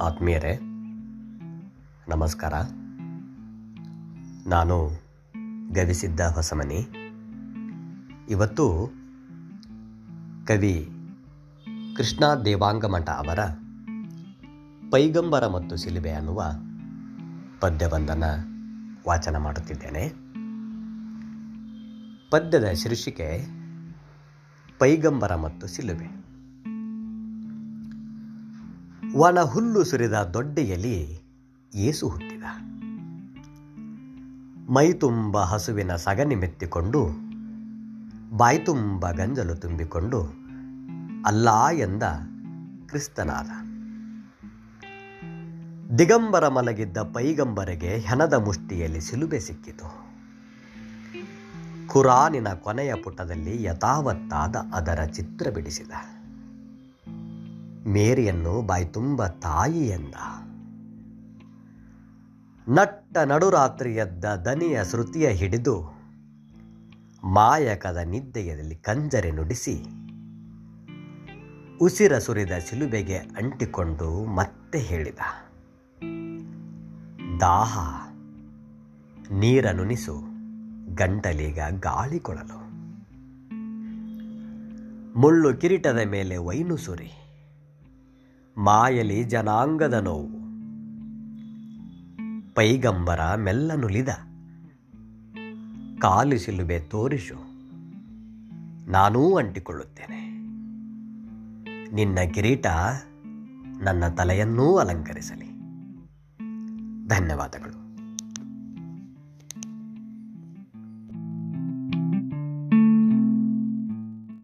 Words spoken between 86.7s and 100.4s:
ಸುರಿ. ಮಾಯಲಿ ಜನಾಂಗದ ನೋವು. ಪೈಗಂಬರ ಮೆಲ್ಲನುಲಿದ ಕಾಲು ಸಿಲುಬೆ ತೋರಿಸು. ನಾನೂ ಅಂಟಿಕೊಳ್ಳುತ್ತೇನೆ.